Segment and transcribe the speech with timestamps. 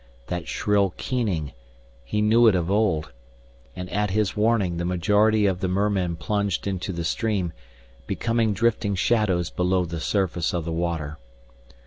[0.29, 1.53] That shrill keening
[2.03, 3.11] he knew it of old.
[3.75, 7.53] And at his warning the majority of the mermen plunged into the stream,
[8.07, 11.19] becoming drifting shadows below the surface of the water.